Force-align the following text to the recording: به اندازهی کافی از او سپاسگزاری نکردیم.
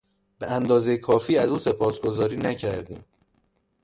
به 0.39 0.51
اندازهی 0.51 0.97
کافی 0.97 1.37
از 1.37 1.49
او 1.49 1.59
سپاسگزاری 1.59 2.37
نکردیم. 2.37 3.03